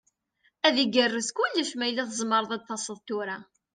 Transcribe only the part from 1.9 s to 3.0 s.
tzemreḍ ad d-taseḍ